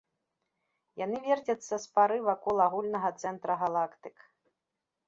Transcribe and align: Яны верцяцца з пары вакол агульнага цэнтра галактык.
Яны 1.05 1.19
верцяцца 1.27 1.75
з 1.83 1.91
пары 1.99 2.17
вакол 2.29 2.55
агульнага 2.69 3.09
цэнтра 3.23 3.53
галактык. 3.67 4.17